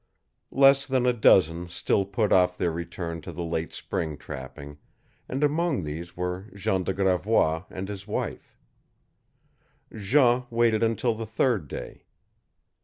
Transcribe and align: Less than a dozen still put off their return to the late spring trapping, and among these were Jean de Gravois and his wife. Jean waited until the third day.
Less 0.49 0.87
than 0.87 1.05
a 1.05 1.13
dozen 1.13 1.69
still 1.69 2.05
put 2.05 2.33
off 2.33 2.57
their 2.57 2.71
return 2.71 3.21
to 3.21 3.31
the 3.31 3.43
late 3.43 3.71
spring 3.71 4.17
trapping, 4.17 4.79
and 5.29 5.43
among 5.43 5.83
these 5.83 6.17
were 6.17 6.49
Jean 6.55 6.83
de 6.83 6.91
Gravois 6.91 7.65
and 7.69 7.87
his 7.87 8.07
wife. 8.07 8.57
Jean 9.95 10.45
waited 10.49 10.81
until 10.81 11.13
the 11.13 11.27
third 11.27 11.67
day. 11.67 12.05